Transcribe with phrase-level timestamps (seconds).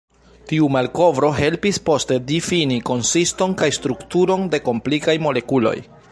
[0.51, 5.77] Tiu malkovro helpis poste difini konsiston kaj strukturon de komplikaj molekuloj.